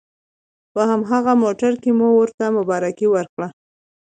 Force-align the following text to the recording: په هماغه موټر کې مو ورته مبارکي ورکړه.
په 0.73 0.81
هماغه 0.89 1.33
موټر 1.43 1.73
کې 1.81 1.91
مو 1.97 2.07
ورته 2.19 2.43
مبارکي 2.57 3.07
ورکړه. 3.11 3.47